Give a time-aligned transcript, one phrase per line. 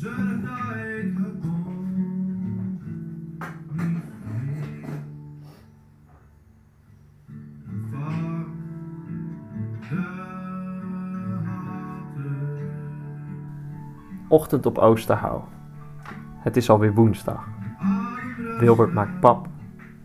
[0.00, 0.48] Ochtend
[14.66, 15.48] op Oosterhouw.
[16.36, 17.48] Het is alweer woensdag.
[18.58, 19.48] Wilbert maakt pap.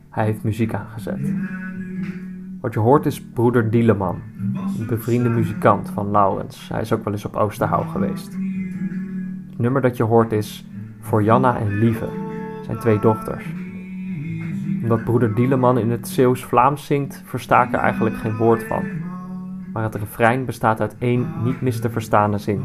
[0.09, 1.33] Hij heeft muziek aangezet.
[2.61, 4.21] Wat je hoort is broeder Dieleman,
[4.79, 6.69] een bevriende muzikant van Laurens.
[6.69, 8.37] Hij is ook wel eens op Oosterhouw geweest.
[9.55, 10.65] Het nummer dat je hoort is
[10.99, 12.07] Voor Janna en Lieve,
[12.61, 13.45] zijn twee dochters.
[14.81, 18.83] Omdat broeder Dieleman in het Zeeuws-Vlaams zingt, versta ik er eigenlijk geen woord van.
[19.73, 22.63] Maar het refrein bestaat uit één niet mis te verstaande zin.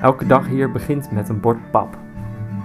[0.00, 2.03] Elke dag hier begint met een bord pap.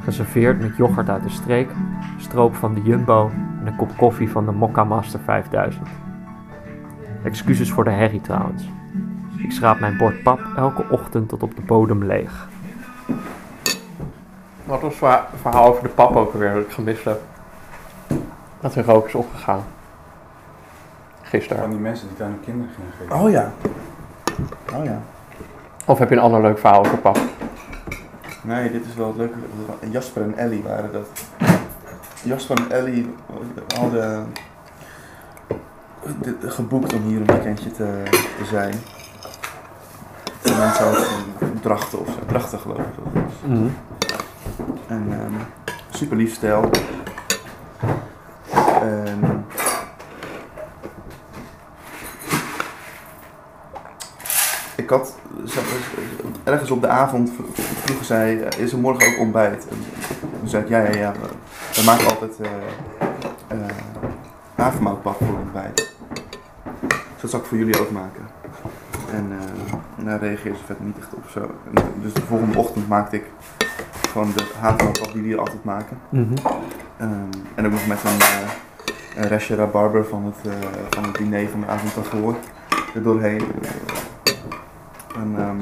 [0.10, 1.70] Geserveerd met yoghurt uit de streek,
[2.18, 5.88] stroop van de Jumbo en een kop koffie van de Mokka Master 5000.
[7.24, 8.70] Excuses voor de herrie trouwens.
[9.38, 12.48] Ik schraap mijn bord pap elke ochtend tot op de bodem leeg.
[14.64, 17.22] Wat was het verhaal over de pap ook alweer dat ik gemist heb?
[18.60, 19.64] Dat er rook is opgegaan.
[21.22, 21.62] Gisteren.
[21.62, 23.16] Van die mensen die het aan hun kinderen gingen geven.
[23.16, 23.52] Oh ja.
[24.76, 25.00] Oh ja.
[25.86, 27.18] Of heb je een ander leuk verhaal over pap?
[28.42, 29.38] Nee, dit is wel het leuke.
[29.90, 31.08] Jasper en Ellie waren dat.
[32.24, 33.16] Jasper en Ellie
[33.76, 34.34] hadden
[36.22, 38.04] dit geboekt om hier een weekendje te,
[38.38, 38.74] te zijn.
[40.42, 42.20] De mensen hadden Drachten of zo.
[42.28, 42.86] Drachten geloof ik.
[43.14, 43.24] dat.
[43.46, 43.68] Mhm.
[44.88, 45.34] En ehm,
[45.90, 46.70] super lief stijl.
[48.82, 49.39] En
[54.90, 55.78] ik had ze-
[56.44, 57.32] ergens op de avond
[57.84, 59.68] vroegen zij, eh, is er morgen ook ontbijt?
[59.70, 59.78] En
[60.40, 61.28] toen zei ik, ja, ja, ja, we,
[61.76, 62.50] we maken altijd eh
[63.48, 63.58] eh,
[64.56, 65.94] havermoutpap voor ontbijt.
[66.88, 68.22] Dus dat zal ik voor jullie ook maken.
[69.14, 71.24] En eh daar reageerde ze verder niet echt op.
[71.30, 71.40] Zo.
[71.74, 73.24] En dus de volgende ochtend maakte ik
[74.12, 75.98] gewoon de havermoutpap die we hier altijd maken.
[76.10, 76.34] Mhm.
[76.98, 77.10] Ehm,
[77.56, 78.50] en ook nog met een, eh,
[79.24, 82.36] een restje rabarber van het, eh, van het diner van de avond daarvoor
[82.96, 83.42] er doorheen.
[85.20, 85.62] En, ehm,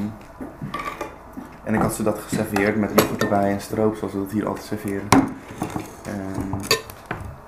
[1.64, 4.48] en ik had ze dat geserveerd met yoghurt erbij en stroop, zoals we dat hier
[4.48, 5.08] altijd serveren.
[6.04, 6.34] En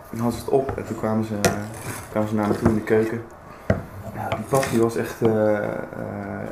[0.10, 1.40] toen hadden ze het op en toen kwamen ze,
[2.10, 3.22] kwamen ze naar me toe in de keuken.
[4.16, 5.64] Ja, die pap was echt, eh, eh,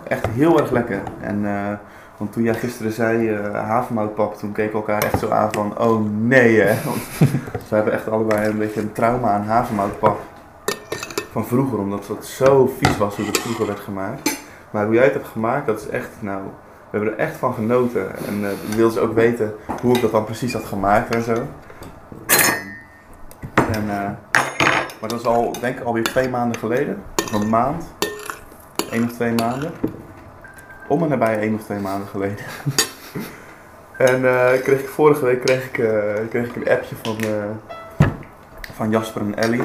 [0.04, 1.02] echt heel erg lekker.
[1.22, 1.74] En, eh,
[2.18, 6.06] want toen jij gisteren zei havermoutpap, toen keken we elkaar echt zo aan van, oh
[6.20, 6.76] nee hè.
[6.86, 10.20] Want we hebben echt allebei een beetje een trauma aan havermoutpap
[11.32, 14.37] van vroeger, omdat het zo vies was hoe het vroeger werd gemaakt.
[14.72, 16.42] Maar hoe jij het hebt gemaakt, dat is echt, nou,
[16.90, 18.16] we hebben er echt van genoten.
[18.28, 21.34] En eh ik wilde ook weten hoe ik dat dan precies had gemaakt en zo.
[23.72, 24.10] En, eh,
[25.00, 27.04] maar dat is al, denk ik, alweer twee maanden geleden.
[27.34, 27.86] Of een maand.
[28.90, 29.72] Eén of twee maanden.
[30.88, 32.46] Om en nabij één of twee maanden geleden.
[33.98, 35.72] en eh, kreeg ik, vorige week kreeg ik,
[36.30, 37.16] kreeg ik een appje van,
[38.74, 39.64] van Jasper en Ellie.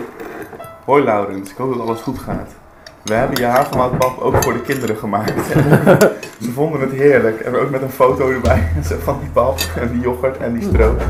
[0.85, 2.62] Hoi Laurens, ik hoop dat alles goed gaat.
[3.05, 5.33] We hebben je havermoutpap ook voor de kinderen gemaakt.
[6.45, 7.41] Ze vonden het heerlijk.
[7.41, 8.69] En ook met een foto erbij
[9.05, 11.01] van die pap en die yoghurt en die stroop.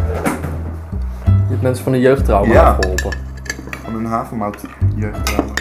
[1.24, 2.62] Je hebt mensen van de jeugdtrauma Ja.
[2.68, 3.10] afgeholpen.
[3.84, 4.64] Van een havermout
[4.94, 5.52] jeugdtrauma.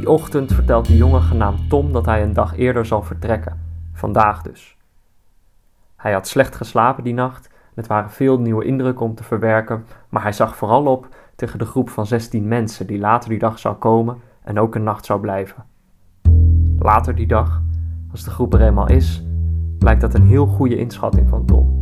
[0.00, 3.60] Die ochtend vertelt de jongen genaamd Tom dat hij een dag eerder zal vertrekken.
[3.92, 4.76] Vandaag dus.
[5.96, 10.22] Hij had slecht geslapen die nacht het waren veel nieuwe indrukken om te verwerken, maar
[10.22, 13.76] hij zag vooral op tegen de groep van 16 mensen die later die dag zou
[13.76, 15.64] komen en ook een nacht zou blijven.
[16.78, 17.62] Later die dag,
[18.10, 19.24] als de groep er eenmaal is,
[19.78, 21.78] blijkt dat een heel goede inschatting van Tom.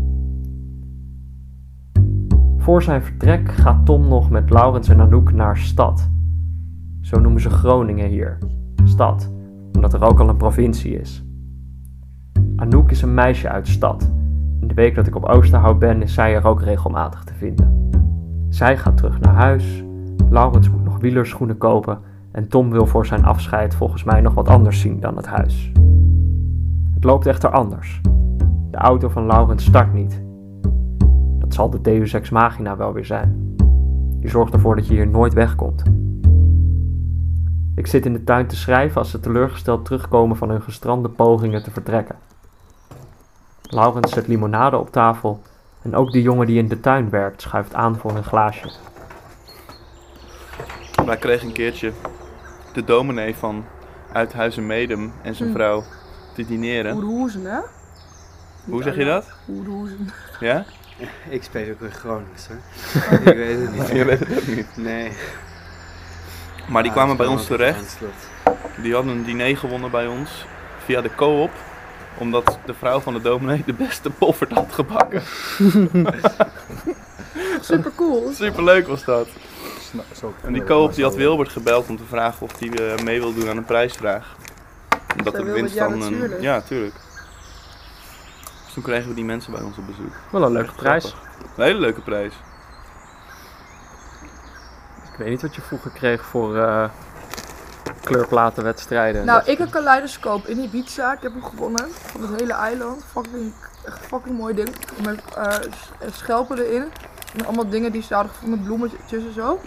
[2.57, 6.11] Voor zijn vertrek gaat Tom nog met Laurens en Anouk naar stad.
[7.09, 8.39] Zo noemen ze Groningen hier.
[8.85, 9.33] Stad,
[9.73, 11.25] omdat er ook al een provincie is.
[12.57, 14.13] Anouk is een meisje uit stad.
[14.61, 17.91] In de week dat ik op Oosterhout ben, is zij er ook regelmatig te vinden.
[18.49, 19.85] Zij gaat terug naar huis.
[20.31, 21.99] Laurens moet nog wielerschoenen kopen.
[22.33, 25.73] En Tom wil voor zijn afscheid volgens mij nog wat anders zien dan het huis.
[26.95, 28.01] Het loopt echter anders.
[28.71, 30.23] De auto van Laurens start niet.
[31.39, 33.57] Dat zal de Deus Ex Machina wel weer zijn.
[34.21, 35.83] Die zorgt ervoor dat je hier nooit wegkomt.
[37.79, 41.63] Ik zit in de tuin te schrijven als ze teleurgesteld terugkomen van hun gestrande pogingen
[41.63, 42.17] te vertrekken.
[43.63, 45.43] Laurens zet limonade op tafel
[45.83, 48.71] en ook de jongen die in de tuin werkt schuift aan voor een glaasje.
[51.07, 51.93] Wij kregen een keertje
[52.73, 53.65] de dominee van
[54.13, 55.55] Uithuizen Medem en zijn Hm.
[55.55, 55.83] vrouw
[56.35, 56.97] te dineren.
[56.97, 57.59] Oerhoezen, hè?
[58.65, 59.27] Hoe zeg je dat?
[59.49, 60.09] Oerhoezen.
[60.41, 60.65] Ja?
[61.29, 62.57] Ik speel ook weer Gronings hoor.
[63.33, 63.89] ik weet het niet.
[63.89, 64.77] Je weet het ook niet.
[64.77, 65.13] Nee.
[66.69, 67.99] Maar die kwamen bij ons terecht.
[68.83, 70.31] Die hadden een diner gewonnen bij ons
[70.85, 71.51] via de co-op.
[72.19, 75.23] Omdat de vrouw van de dominee de beste poffert had gebakken.
[77.61, 78.33] Super cool.
[78.33, 79.29] Superleuk was dat.
[80.45, 83.35] En die co-op die had Wilbert gebeld om te vragen of hij eh, mee wil
[83.35, 84.37] doen aan een prijsvraag.
[85.19, 85.93] Omdat de winst dan...
[85.93, 86.41] een- natuurlijk.
[86.41, 86.95] ja, tuurlijk.
[88.65, 90.13] Dus toen kregen we die mensen bij ons op bezoek.
[90.31, 91.15] Wel een leuke prijs.
[91.57, 92.33] Een hele leuke prijs.
[95.19, 96.85] Ik weet niet wat je vroeger kreeg voor eh,
[98.05, 99.25] kleurplatenwedstrijden.
[99.25, 101.13] Nou, ik heb kaleidoscoop in Ibiza.
[101.13, 101.85] Ik heb hem gewonnen.
[101.93, 103.05] Van het hele eiland.
[103.13, 103.53] Fucking,
[103.87, 104.69] echt fucking mooi ding.
[105.05, 105.55] Met eh,
[106.13, 106.85] schelpen erin.
[107.39, 108.63] En allemaal dingen die ze hadden gevonden.
[108.63, 109.61] Bloemetjes en zo.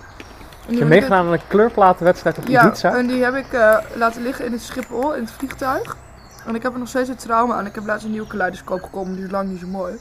[0.67, 2.95] En je ik- meegedaan aan een kleurplatenwedstrijd op Ja, Ibiza?
[2.95, 5.97] en die heb ik eh, laten liggen in het Schiphol, in het vliegtuig.
[6.45, 7.65] En ik heb er nog steeds een trauma aan.
[7.65, 9.93] Ik heb laatst een nieuwe kaleidoscoop gekomen, die is lang niet zo mooi.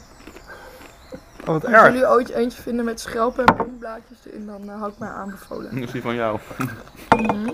[1.50, 4.90] Oh, wat Als jullie ooit eentje vinden met schelpen en bloemblaadjes erin, dan eh, hou
[4.92, 5.74] ik mij aanbevolen.
[5.74, 6.38] Dat is die van jou.
[7.16, 7.50] Mhm.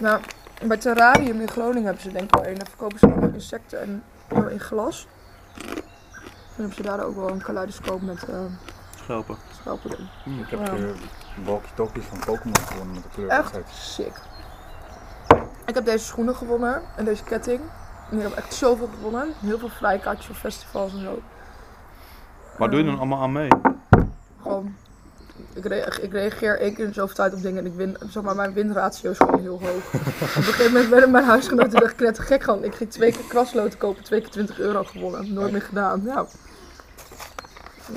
[0.00, 0.20] Nou,
[0.66, 2.54] bij Terrarium in Groningen hebben ze denk ik wel een.
[2.54, 5.06] Daar verkopen ze allemaal insecten en eh, in glas.
[5.54, 5.74] Dan
[6.56, 8.38] hebben ze daar ook wel een kaleidoscoop met eh
[8.96, 9.36] Schelpen.
[9.60, 10.38] schelpen in.
[10.38, 10.74] Ik heb Ja.
[10.74, 10.94] de
[11.44, 13.28] walkie-talkies van Pokémon gewonnen met de kleur.
[13.28, 14.12] Echt sick.
[15.66, 17.60] Ik heb deze schoenen gewonnen en deze ketting.
[18.10, 19.32] En ik heb echt zoveel gewonnen.
[19.40, 21.22] Heel veel vrijkaartjes voor festivals en zo.
[22.58, 23.48] Waar doe je dan Ehm, allemaal aan mee?
[24.42, 24.74] Gewoon,
[25.54, 28.22] ik, re- ik reageer één keer in zoveel tijd op dingen en ik win, zeg
[28.22, 29.94] maar, mijn winratio is gewoon heel hoog.
[29.94, 32.64] op een gegeven moment werden mijn huisgenoten echt net gek gewoon.
[32.64, 35.32] Ik ging twee keer krasloten kopen, twee keer 20 euro gewonnen.
[35.32, 36.02] Nooit meer gedaan.
[36.04, 36.26] Ja.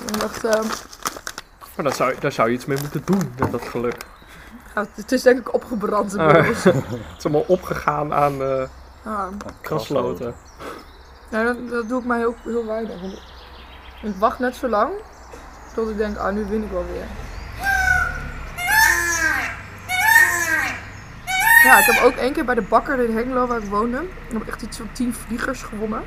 [0.08, 0.66] Ik dacht, ehm,
[1.76, 4.06] Maar daar zou, daar zou je iets mee moeten doen met dat geluk.
[4.76, 6.34] ja, het is denk ik opgebrand Ah.
[6.46, 6.66] Het
[7.18, 8.64] is allemaal opgegaan aan eh
[9.06, 9.30] Ja.
[9.62, 10.34] krasloten.
[11.32, 13.02] Ja, dat, dat doe ik maar heel, heel weinig.
[14.02, 14.92] Ik wacht net zo lang
[15.74, 17.06] tot ik denk, ah, nu win ik wel weer.
[21.64, 24.02] Ja, ik heb ook één keer bij de bakker in Hengelo waar ik woonde,
[24.32, 26.02] heb ik echt iets van 10 vliegers gewonnen.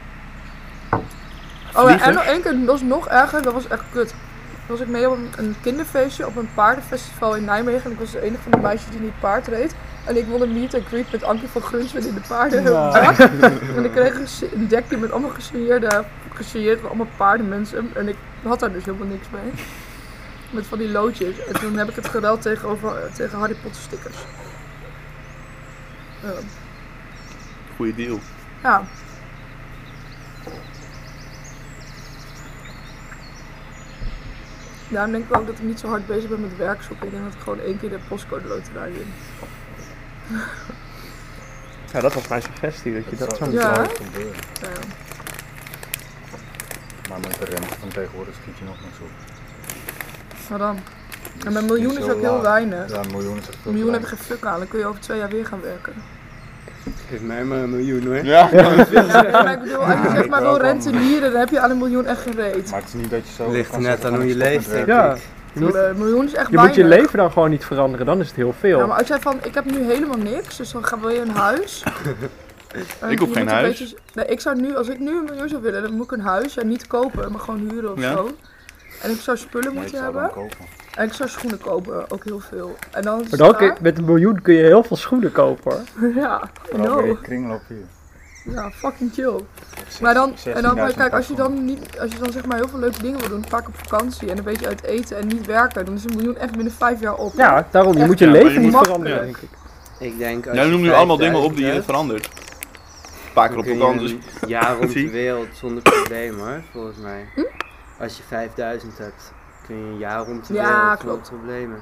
[1.74, 4.08] Oh ja, en nog één keer, dat was nog erger, dat was echt kut.
[4.08, 7.84] Toen was ik mee op een, een kinderfeestje op een paardenfestival in Nijmegen.
[7.84, 9.74] En ik was de enige van de meisjes die niet paard reed.
[10.04, 13.18] En ik won een meet and greet met Ankie van Grunsven in de paardenbak.
[13.76, 16.04] En ik kreeg een dekje met allemaal gesigneerde,
[16.34, 17.90] gesigneerd van allemaal paardenmensen.
[17.94, 19.52] En ik had daar dus helemaal niks mee.
[20.50, 21.44] Met van die loodjes.
[21.46, 24.16] En toen heb ik het gereld tegenover, tegen Harry Potter stickers.
[26.22, 26.32] Ja.
[27.76, 28.18] Goeie deal.
[28.62, 28.84] ja.
[34.88, 37.06] Daarom denk ik ook dat ik niet zo hard bezig ben met werk zoeken.
[37.06, 39.12] Ik denk dat ik gewoon één keer de postcode loterij win.
[41.92, 43.72] Ja, dat was mijn suggestie, dat je dat zo zou- moet Ja.
[44.04, 44.34] gebeuren.
[44.60, 44.68] Ja.
[47.08, 49.08] Maar met de rente van tegenwoordig schiet je nog niks op.
[50.50, 50.78] Maar dan.
[51.36, 52.42] Dus En mijn miljoen die is zo ook heel laag.
[52.42, 52.90] weinig.
[52.90, 54.58] Ja, een miljoen is Een miljoen heb je geen fuck aan.
[54.58, 55.92] Dan kun je over twee jaar weer gaan werken.
[57.08, 58.24] Geef mij maar een miljoen hoor.
[58.24, 58.48] Ja.
[58.52, 58.62] Ja,
[59.32, 61.60] maar ik bedoel, als je Ja, zeg ik maar wil ook rentenieren, dan heb je
[61.60, 62.70] aan een miljoen echt gereed.
[62.70, 63.50] Maar het is niet dat je zo...
[63.50, 64.94] Ligt net aan hoe je ik met leeft, werken.
[64.94, 65.16] Ja,
[65.52, 66.76] je moet, Een miljoen is echt je, weinig.
[66.76, 68.78] moet je leven dan gewoon niet veranderen, dan is het heel veel.
[68.78, 71.20] Ja, maar als jij van, ik heb nu helemaal niks, dus dan gaan wil je
[71.20, 71.82] een huis.
[73.00, 73.78] En Ik hoef je geen huis.
[73.78, 76.12] beetje- nee, ik zou nu, als ik nu een miljoen zou willen, dan moet ik
[76.12, 78.12] een huis, ja, niet kopen, maar gewoon huren of Ja.
[78.12, 78.28] zo.
[79.02, 80.30] En ik zou spullen Nee, ik moeten hebben.
[80.30, 80.56] kopen.
[80.96, 82.76] En ik zou schoenen kopen, ook heel veel.
[82.90, 85.72] En dan is Maar dan kun met een miljoen kun je heel veel schoenen kopen
[85.72, 86.10] hoor.
[86.22, 87.22] Ja, I Vooral bij je know.
[87.24, 88.54] kringloop hier.
[88.54, 89.40] Ja, fucking chill.
[90.00, 92.56] Maar dan, en dan 16.000 kijk, als je dan niet, als je dan zeg maar
[92.56, 95.26] heel veel leuke dingen wil doen, vaak op vakantie en een beetje uit eten en
[95.26, 97.32] niet werken, dan is een miljoen echt binnen vijf jaar op.
[97.36, 97.92] Ja, daarom.
[97.92, 99.22] Je Echt, moet je ja, maar leven je niet veranderen, ja.
[99.22, 99.48] denk ik.
[99.98, 102.26] Ik denk als Jij je noemt nu allemaal dingen op 5000 die je hebt, verandert.
[103.26, 104.18] Een paar keer op vakantie.
[104.46, 107.26] jaar rond de wereld zonder probleem hoor, volgens mij.
[107.34, 107.40] Hm?
[107.98, 109.32] Als je 5000 hebt,
[109.66, 111.26] kun je een jaar rond de Ja, wereld klopt.
[111.26, 111.78] zonder problemen.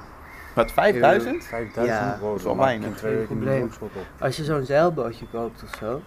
[0.55, 1.45] Met 5000?
[1.45, 3.03] 5000 Ja, wow, dat is weinig.
[3.29, 4.07] miljoenschot op.
[4.21, 6.01] Als je zo'n zeilbootje koopt of zo.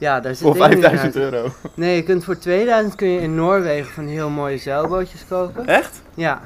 [0.00, 1.32] Ja, daar zit Voor ding niet 5000 uit.
[1.32, 1.48] euro.
[1.74, 5.66] Nee, je kunt voor 2000 kun je in Noorwegen van heel mooie zeilbootjes kopen.
[5.66, 6.02] Echt?
[6.14, 6.40] Ja,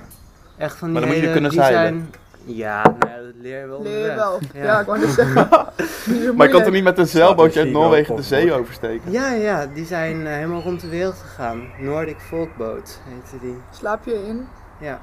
[0.57, 1.83] echt van die Maar dan moet je hele- kunnen die zeilen.
[1.83, 2.11] Zijn,
[2.57, 4.39] ja, nou, ja, dat leer je wel Leer je wel.
[4.55, 4.63] Ja.
[4.63, 4.81] Ja.
[4.81, 5.49] ik wou net zeggen.
[6.37, 9.13] Maar je kan toch niet met een zeilbootje uit Noorwegen de zee oversteken?
[9.13, 11.63] Ja, ja, die zijn eh, helemaal rond de wereld gegaan.
[11.79, 13.57] Nordic Folkboat heette die.
[13.71, 14.47] Slaap je in?
[14.81, 14.99] Ja.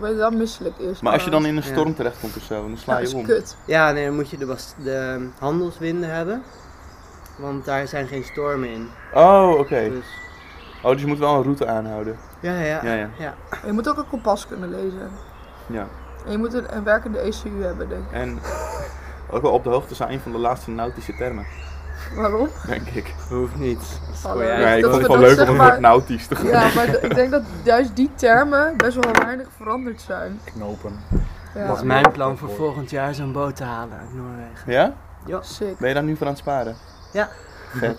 [0.00, 1.02] ben je dan misselijk eerst.
[1.02, 1.70] Maar als je dan in een Ja.
[1.72, 3.24] storm terechtkomt of zo, dan sla Ja, je is om.
[3.24, 3.56] kut.
[3.66, 6.42] Ja, nee, dan moet je de, de handelswinden hebben.
[7.36, 8.88] Want daar zijn geen stormen in.
[9.14, 9.88] Oh, oké.
[9.90, 10.04] Dus,
[10.82, 12.16] Oh, dus je moet wel een route aanhouden.
[12.40, 12.80] ja, ja.
[12.84, 13.34] Ja, ja.
[13.66, 15.10] Je moet ook een kompas kunnen lezen.
[15.66, 15.86] Ja.
[16.26, 18.12] En je moet een, een werkende ECU hebben, denk ik.
[18.12, 18.38] En
[19.30, 21.46] ook wel op de hoogte zijn van de laatste nautische termen,
[22.16, 22.48] Waarom?
[22.66, 23.14] denk ik.
[23.28, 23.78] Hoeft niet.
[24.06, 24.40] Dat is Hallo.
[24.40, 26.26] gewoon Ja, Ja, ik dat vond het we gewoon dat leuk om woord maar- nautisch
[26.26, 30.40] te Ja, maar ik denk dat juist die termen best wel weinig veranderd zijn.
[30.44, 30.92] Knopen.
[31.54, 34.72] Ja, Dat is mijn plan voor volgend jaar zo'n boot te halen uit Noorwegen.
[35.26, 35.40] Ja?
[35.42, 35.78] Sick.
[35.78, 36.76] Ben je daar nu voor aan het sparen?
[37.14, 37.28] Ja.
[37.74, 37.98] Vet.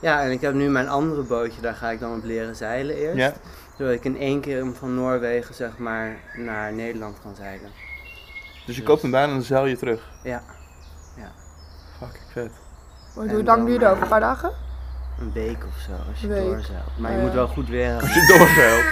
[0.00, 2.96] Ja, en ik heb nu mijn andere bootje, daar ga ik dan op leren zeilen
[2.96, 3.16] eerst.
[3.16, 3.32] Ja?
[3.78, 7.70] Zodat ik in één keer van Noorwegen zeg maar naar Nederland kan zeilen.
[8.66, 10.00] Dus je koopt hem daar en dan zeil je terug?
[10.24, 10.42] Ja.
[11.98, 12.50] Fucking vet.
[13.16, 13.94] En hoe lang dan, duurt dat?
[13.96, 14.50] eh, Een paar dagen?
[15.20, 16.44] Een week of zo, als je Week.
[16.44, 16.98] doorzeilt.
[16.98, 17.36] Maar je Oh, moet ja.
[17.36, 18.02] wel goed weer hebben.
[18.02, 18.84] Als je doorzeilt.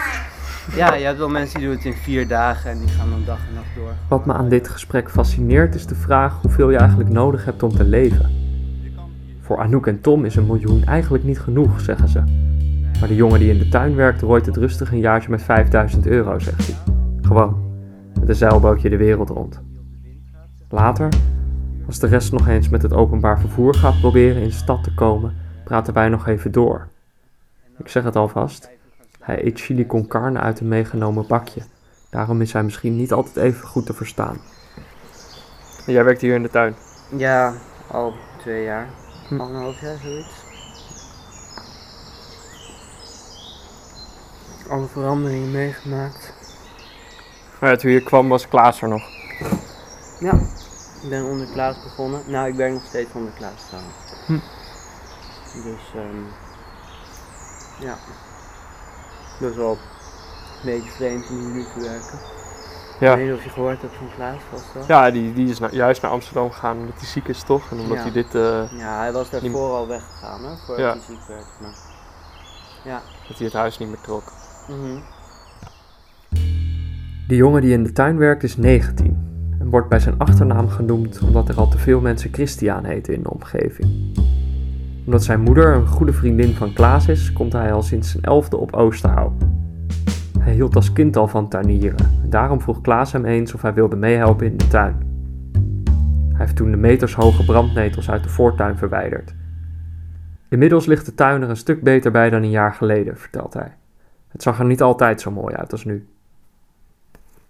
[0.75, 3.25] Ja, je hebt wel mensen die doen het in vier dagen en die gaan dan
[3.25, 3.92] dag en nacht door.
[4.09, 7.76] Wat me aan dit gesprek fascineert is de vraag hoeveel je eigenlijk nodig hebt om
[7.76, 8.38] te leven.
[9.49, 12.23] Voor Anouk en Tom is een miljoen eigenlijk niet genoeg, zeggen ze.
[13.00, 16.07] Maar de jongen die in de tuin werkt rooit het rustig een jaartje met 5000
[16.07, 16.95] euro, zegt hij.
[17.23, 17.57] Gewoon,
[18.21, 19.62] met een zeilbootje de wereld rond.
[20.69, 21.09] Later,
[21.87, 24.95] als de rest nog eens met het openbaar vervoer gaat proberen in de stad te
[24.95, 26.88] komen, praten wij nog even door.
[27.78, 28.71] Ik zeg het alvast,
[29.21, 31.62] hij eet chili con carne uit een meegenomen bakje.
[32.11, 34.37] Daarom is hij misschien niet altijd even goed te verstaan.
[35.87, 36.75] Jij werkt hier in de tuin.
[37.17, 37.52] Ja,
[37.90, 39.07] al twee jaar.
[39.28, 39.40] Hm.
[39.40, 40.35] Anderhalf jaar, zoiets.
[44.68, 46.32] Alle veranderingen meegemaakt.
[47.61, 49.02] Maar ja, toen je kwam was Klaas er nog.
[50.20, 50.32] Ja,
[51.02, 52.23] ik ben onder Klaas begonnen.
[52.26, 53.94] Nou, ik werk nog steeds onder Klaas trouwens.
[54.26, 54.38] Hm.
[55.62, 56.25] Dus, ehm
[57.80, 57.99] ja.
[59.40, 62.38] Dat is wel een beetje vreemd om nu te werken.
[63.00, 63.11] Ja.
[63.12, 64.87] Ik weet niet of je gehoord hebt van Klaas, was dat?
[64.87, 67.71] Ja, die, die is na- juist naar Amsterdam gegaan omdat hij ziek is, toch?
[67.71, 68.02] En omdat Ja.
[68.02, 70.90] hij dit, eh, Ja, hij was daarvoor al weggegaan, hè, voordat Ja.
[70.93, 71.47] hij ziek werd.
[71.61, 71.75] Maar...
[72.85, 73.00] Ja.
[73.28, 74.23] dat hij het huis niet meer trok.
[74.69, 74.99] Mhm.
[77.28, 79.26] De jongen die in de tuin werkt is 19
[79.61, 83.23] en wordt bij zijn achternaam genoemd omdat er al te veel mensen Christian heten in
[83.23, 84.17] de omgeving.
[85.07, 88.57] Omdat zijn moeder een goede vriendin van Klaas is, komt hij al sinds zijn elfde
[88.57, 89.33] op Oosterhout.
[90.49, 93.75] Hij hield als kind al van tuinieren en daarom vroeg Klaas hem eens of hij
[93.75, 94.97] wilde meehelpen in de tuin.
[96.28, 99.35] Hij heeft toen de metershoge brandnetels uit de voortuin verwijderd.
[100.49, 103.73] Inmiddels ligt de tuin er een stuk beter bij dan een jaar geleden, vertelt hij.
[104.28, 106.09] Het zag er niet altijd zo mooi uit als nu.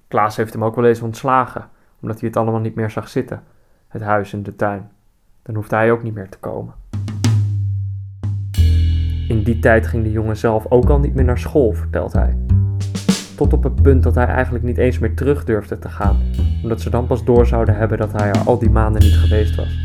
[0.09, 1.69] Klaas heeft hem ook wel eens ontslagen,
[2.01, 3.43] omdat hij het allemaal niet meer zag zitten.
[3.89, 4.91] Het huis en de tuin.
[5.43, 6.75] Dan hoefde hij ook niet meer te komen.
[9.29, 12.48] In die tijd ging de jongen zelf ook al niet meer naar school, vertelt hij.
[13.39, 16.23] Tot op het punt dat hij eigenlijk niet eens meer terug durfde te gaan,
[16.63, 19.55] omdat ze dan pas door zouden hebben dat hij er al die maanden niet geweest
[19.55, 19.79] was.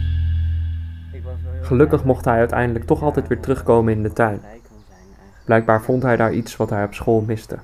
[1.61, 4.41] Gelukkig mocht hij uiteindelijk toch altijd weer terugkomen in de tuin.
[5.45, 7.57] Blijkbaar vond hij daar iets wat hij op school miste.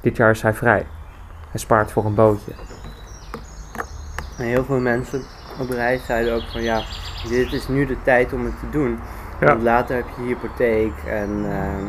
[0.00, 0.86] Dit jaar is hij vrij.
[1.50, 2.52] Hij spaart voor een bootje.
[4.38, 5.22] En heel veel mensen
[5.60, 6.82] op reis zeiden ook van ja,
[7.28, 8.98] dit is nu de tijd om het te doen.
[9.40, 9.46] Ja.
[9.46, 11.86] Want later heb je hypotheek en ehm,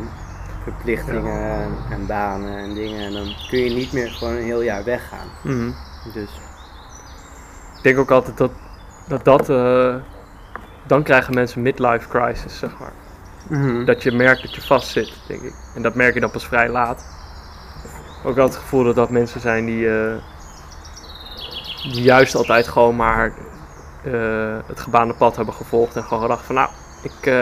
[0.64, 3.00] verplichtingen en, en banen en dingen.
[3.06, 5.26] En dan kun je niet meer gewoon een heel jaar weggaan.
[6.14, 6.30] Dus
[7.76, 8.50] Ik denk ook altijd dat
[9.08, 9.94] dat, dat eh,
[10.86, 12.92] dan krijgen mensen midlife crisis, zeg maar.
[13.48, 13.84] mhm.
[13.84, 15.54] Dat je merkt dat je vastzit, denk ik.
[15.74, 17.04] En dat merk je dan pas vrij laat.
[18.24, 20.14] Ook wel het gevoel dat dat mensen zijn die, eh,
[21.82, 23.32] die juist altijd gewoon maar
[24.04, 25.96] eh, het gebaande pad hebben gevolgd.
[25.96, 26.68] En gewoon gedacht van nou,
[27.02, 27.32] ik,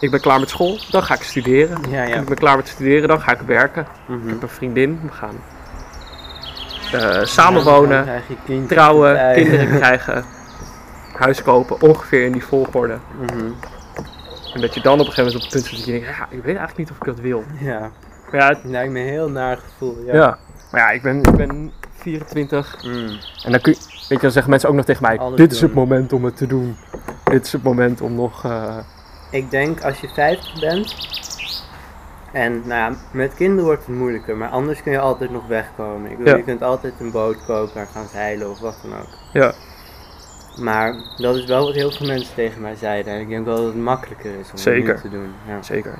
[0.00, 1.78] ik ben klaar met school, dan ga ik studeren.
[1.90, 2.16] ja, ja.
[2.16, 3.86] Ik ben klaar met studeren, dan ga ik werken.
[4.06, 4.22] Mhm.
[4.24, 5.34] Ik heb een vriendin, we gaan
[6.92, 10.24] Dan samenwonen, je kindjes trouwen, kinderen krijgen,
[11.16, 12.98] huis kopen, ongeveer in die volgorde.
[13.20, 13.46] Mhm.
[14.54, 16.06] En dat je dan op een gegeven moment op het punt zit dat je denkt,
[16.06, 17.44] ja, ik weet eigenlijk niet of ik dat wil.
[17.60, 17.90] Ja,
[18.30, 19.98] Maar ja, het- lijkt me een heel naar gevoel.
[20.06, 20.14] Ja.
[20.14, 20.38] ja.
[20.70, 23.18] Maar ja, ik ben, ik ben 24 Mm.
[23.44, 25.52] en dan kun je, weet je, dan zeggen mensen ook nog tegen mij, Alles dit
[25.52, 26.76] is het moment om het te doen.
[27.24, 28.76] Dit is het moment om nog, eh,
[29.30, 30.94] Ik denk als je 50 bent.
[32.32, 36.10] En nou ja, met kinderen wordt het moeilijker, maar anders kun je altijd nog wegkomen.
[36.10, 36.38] Ik bedoel, Ja.
[36.38, 39.08] je kunt altijd een boot kopen en gaan zeilen of wat dan ook.
[39.32, 39.52] ja,
[40.56, 43.12] Maar dat is wel wat heel veel mensen tegen mij zeiden.
[43.12, 44.94] En ik denk wel dat het makkelijker is om Zeker.
[44.94, 45.34] nu te doen.
[45.46, 45.62] Ja.
[45.62, 45.98] zeker.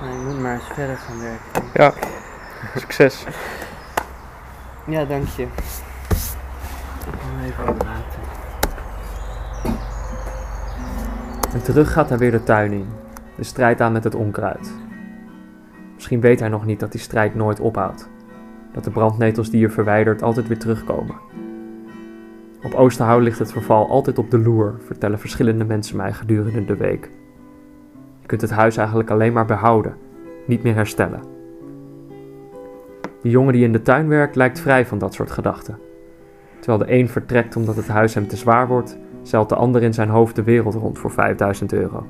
[0.00, 1.70] Maar je moet maar eens verder gaan werken.
[1.74, 1.92] Ja,
[2.76, 3.24] succes.
[4.86, 5.42] Ja, dank je.
[5.42, 5.48] Ik
[7.44, 8.20] even opraten.
[11.52, 12.86] En terug gaat hij weer de tuin in,
[13.36, 14.72] de strijd aan met het onkruid.
[15.94, 18.08] Misschien weet hij nog niet dat die strijd nooit ophoudt.
[18.72, 21.14] Dat de brandnetels die je verwijdert altijd weer terugkomen.
[22.62, 26.76] Op Oosterhout ligt het verval altijd op de loer, vertellen verschillende mensen mij gedurende de
[26.76, 27.10] week.
[28.20, 29.96] Je kunt het huis eigenlijk alleen maar behouden,
[30.46, 31.39] niet meer herstellen.
[33.22, 35.78] De jongen die in de tuin werkt lijkt vrij van dat soort gedachten.
[36.60, 39.94] Terwijl de een vertrekt omdat het huis hem te zwaar wordt, zeilt de ander in
[39.94, 42.06] zijn hoofd de wereld rond voor 5000 euro.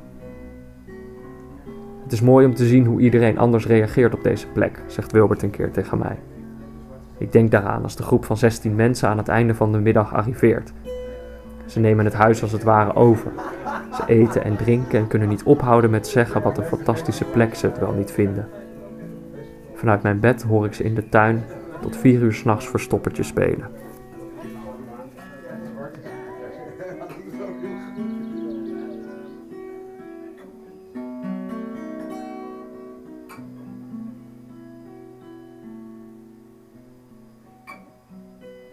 [2.02, 5.42] Het is mooi om te zien hoe iedereen anders reageert op deze plek, zegt Wilbert
[5.42, 6.18] een keer tegen mij.
[7.18, 10.14] Ik denk daaraan als de groep van 16 mensen aan het einde van de middag
[10.14, 10.72] arriveert.
[11.66, 13.32] Ze nemen het huis als het ware over.
[13.94, 17.66] Ze eten en drinken en kunnen niet ophouden met zeggen wat een fantastische plek ze
[17.66, 18.48] het wel niet vinden.
[19.80, 21.44] Vanuit mijn bed hoor ik ze in de tuin
[21.80, 23.68] tot vier uur s'nachts verstoppertje spelen.